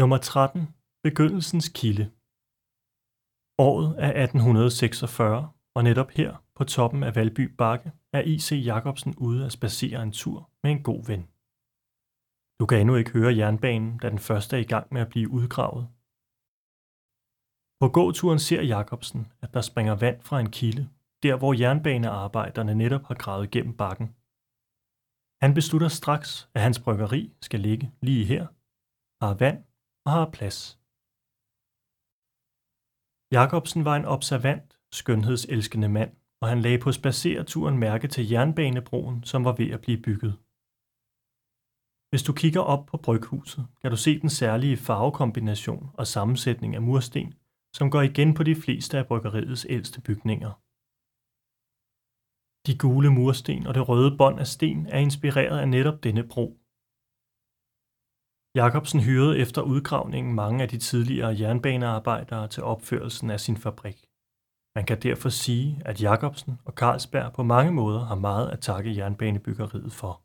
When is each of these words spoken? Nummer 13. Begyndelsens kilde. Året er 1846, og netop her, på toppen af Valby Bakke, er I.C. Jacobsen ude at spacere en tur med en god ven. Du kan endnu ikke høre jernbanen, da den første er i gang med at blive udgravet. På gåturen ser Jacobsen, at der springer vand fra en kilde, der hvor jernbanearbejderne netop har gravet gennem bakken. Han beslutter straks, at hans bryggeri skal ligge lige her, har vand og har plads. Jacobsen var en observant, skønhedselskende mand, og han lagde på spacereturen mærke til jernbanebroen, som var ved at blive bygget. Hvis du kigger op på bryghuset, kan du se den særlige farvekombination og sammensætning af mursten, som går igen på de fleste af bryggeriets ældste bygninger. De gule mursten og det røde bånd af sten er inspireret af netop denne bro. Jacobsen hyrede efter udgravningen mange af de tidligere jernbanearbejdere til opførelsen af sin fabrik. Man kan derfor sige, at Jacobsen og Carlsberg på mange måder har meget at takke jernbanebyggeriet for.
Nummer 0.00 0.18
13. 0.18 0.60
Begyndelsens 1.02 1.68
kilde. 1.68 2.06
Året 3.68 3.88
er 4.06 4.12
1846, 4.24 5.52
og 5.76 5.84
netop 5.84 6.10
her, 6.10 6.44
på 6.56 6.64
toppen 6.64 7.02
af 7.02 7.16
Valby 7.16 7.40
Bakke, 7.40 7.92
er 8.12 8.22
I.C. 8.32 8.52
Jacobsen 8.68 9.14
ude 9.16 9.46
at 9.46 9.52
spacere 9.52 10.02
en 10.02 10.12
tur 10.12 10.50
med 10.62 10.70
en 10.70 10.82
god 10.82 11.06
ven. 11.10 11.22
Du 12.60 12.66
kan 12.66 12.80
endnu 12.80 12.94
ikke 12.96 13.10
høre 13.18 13.36
jernbanen, 13.36 13.98
da 13.98 14.10
den 14.10 14.18
første 14.18 14.56
er 14.56 14.60
i 14.60 14.70
gang 14.74 14.86
med 14.92 15.00
at 15.00 15.08
blive 15.08 15.30
udgravet. 15.38 15.84
På 17.80 17.88
gåturen 17.88 18.38
ser 18.38 18.62
Jacobsen, 18.62 19.22
at 19.42 19.54
der 19.54 19.60
springer 19.60 19.94
vand 20.04 20.20
fra 20.28 20.40
en 20.40 20.50
kilde, 20.50 20.84
der 21.22 21.34
hvor 21.38 21.52
jernbanearbejderne 21.60 22.74
netop 22.74 23.04
har 23.10 23.14
gravet 23.14 23.50
gennem 23.50 23.76
bakken. 23.76 24.08
Han 25.42 25.54
beslutter 25.54 25.88
straks, 25.88 26.30
at 26.54 26.62
hans 26.62 26.78
bryggeri 26.84 27.22
skal 27.42 27.60
ligge 27.60 27.92
lige 28.02 28.24
her, 28.24 28.46
har 29.24 29.34
vand 29.34 29.69
og 30.06 30.12
har 30.12 30.30
plads. 30.36 30.58
Jacobsen 33.36 33.84
var 33.84 33.96
en 33.96 34.04
observant, 34.04 34.78
skønhedselskende 34.92 35.88
mand, 35.88 36.12
og 36.42 36.48
han 36.48 36.60
lagde 36.60 36.78
på 36.78 36.92
spacereturen 36.92 37.78
mærke 37.78 38.08
til 38.08 38.28
jernbanebroen, 38.28 39.24
som 39.24 39.44
var 39.44 39.54
ved 39.56 39.70
at 39.70 39.80
blive 39.80 40.02
bygget. 40.02 40.38
Hvis 42.10 42.22
du 42.22 42.32
kigger 42.32 42.60
op 42.60 42.86
på 42.86 42.96
bryghuset, 42.96 43.66
kan 43.80 43.90
du 43.90 43.96
se 43.96 44.20
den 44.20 44.30
særlige 44.30 44.76
farvekombination 44.76 45.90
og 45.94 46.06
sammensætning 46.06 46.74
af 46.74 46.82
mursten, 46.82 47.34
som 47.76 47.90
går 47.90 48.02
igen 48.02 48.34
på 48.34 48.42
de 48.42 48.54
fleste 48.54 48.98
af 48.98 49.06
bryggeriets 49.06 49.66
ældste 49.68 50.00
bygninger. 50.00 50.52
De 52.66 52.78
gule 52.78 53.10
mursten 53.10 53.66
og 53.66 53.74
det 53.74 53.88
røde 53.88 54.16
bånd 54.18 54.40
af 54.40 54.46
sten 54.46 54.86
er 54.86 54.98
inspireret 54.98 55.58
af 55.58 55.68
netop 55.68 56.04
denne 56.04 56.28
bro. 56.28 56.59
Jacobsen 58.54 59.00
hyrede 59.00 59.38
efter 59.38 59.62
udgravningen 59.62 60.34
mange 60.34 60.62
af 60.62 60.68
de 60.68 60.78
tidligere 60.78 61.36
jernbanearbejdere 61.40 62.48
til 62.48 62.62
opførelsen 62.62 63.30
af 63.30 63.40
sin 63.40 63.56
fabrik. 63.56 64.04
Man 64.76 64.86
kan 64.86 65.02
derfor 65.02 65.28
sige, 65.28 65.82
at 65.84 66.02
Jacobsen 66.02 66.60
og 66.64 66.72
Carlsberg 66.72 67.32
på 67.32 67.42
mange 67.42 67.72
måder 67.72 68.00
har 68.04 68.14
meget 68.14 68.48
at 68.48 68.60
takke 68.60 68.96
jernbanebyggeriet 68.96 69.92
for. 69.92 70.22